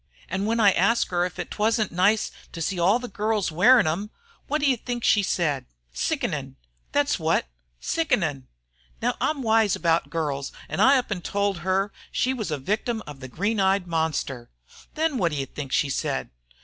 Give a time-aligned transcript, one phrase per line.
[0.29, 3.53] An' when I asked her if 't wasn't nice to see all the girls a
[3.53, 4.09] wearin' 'em
[4.49, 5.67] wot you think she said?
[5.93, 6.55] 'Sickenin','
[6.91, 7.45] thet's wot,
[7.79, 8.47] 'sickenin'!'
[8.99, 13.03] Now, I'm wise 'bout girls, an' I up an' tol' her she was a victim
[13.05, 14.49] of the green eyed monster.
[14.95, 16.31] Then wot you think she said?